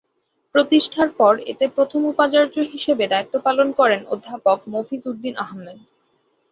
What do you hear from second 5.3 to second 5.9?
Ahmed.